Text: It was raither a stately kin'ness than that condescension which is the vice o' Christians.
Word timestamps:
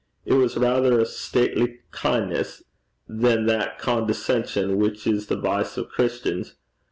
It 0.25 0.33
was 0.33 0.57
raither 0.57 0.99
a 0.99 1.05
stately 1.05 1.81
kin'ness 1.93 2.63
than 3.07 3.45
that 3.45 3.77
condescension 3.77 4.77
which 4.79 5.05
is 5.05 5.27
the 5.27 5.37
vice 5.37 5.77
o' 5.77 5.83
Christians. 5.83 6.55